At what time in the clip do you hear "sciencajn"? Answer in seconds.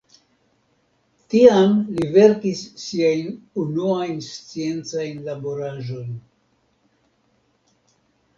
4.31-5.21